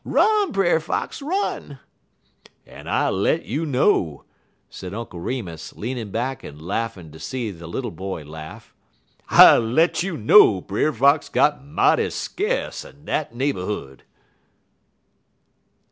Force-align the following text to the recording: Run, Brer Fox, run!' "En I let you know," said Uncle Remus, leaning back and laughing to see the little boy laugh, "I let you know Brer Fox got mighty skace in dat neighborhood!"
Run, 0.03 0.51
Brer 0.51 0.79
Fox, 0.79 1.21
run!' 1.21 1.77
"En 2.65 2.87
I 2.87 3.11
let 3.11 3.45
you 3.45 3.67
know," 3.67 4.23
said 4.67 4.95
Uncle 4.95 5.19
Remus, 5.19 5.73
leaning 5.73 6.09
back 6.09 6.43
and 6.43 6.59
laughing 6.59 7.11
to 7.11 7.19
see 7.19 7.51
the 7.51 7.67
little 7.67 7.91
boy 7.91 8.25
laugh, 8.25 8.73
"I 9.29 9.57
let 9.57 10.01
you 10.01 10.17
know 10.17 10.59
Brer 10.59 10.91
Fox 10.91 11.29
got 11.29 11.63
mighty 11.63 12.07
skace 12.09 12.83
in 12.83 13.05
dat 13.05 13.35
neighborhood!" 13.35 14.01